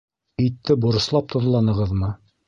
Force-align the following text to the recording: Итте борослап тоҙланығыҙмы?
Итте 0.43 0.77
борослап 0.85 1.29
тоҙланығыҙмы? 1.35 2.09